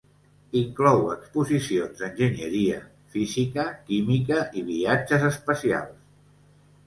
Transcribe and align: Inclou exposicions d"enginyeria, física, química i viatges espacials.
Inclou 0.59 1.01
exposicions 1.15 1.99
d"enginyeria, 2.03 2.79
física, 3.17 3.67
química 3.91 4.41
i 4.61 4.63
viatges 4.73 5.27
espacials. 5.31 6.01